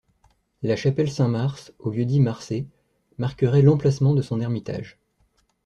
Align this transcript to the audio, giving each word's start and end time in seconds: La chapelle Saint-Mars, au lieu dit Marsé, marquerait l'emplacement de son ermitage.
La 0.63 0.75
chapelle 0.75 1.11
Saint-Mars, 1.11 1.73
au 1.77 1.91
lieu 1.91 2.05
dit 2.05 2.19
Marsé, 2.21 2.67
marquerait 3.19 3.61
l'emplacement 3.61 4.15
de 4.15 4.23
son 4.23 4.41
ermitage. 4.41 4.97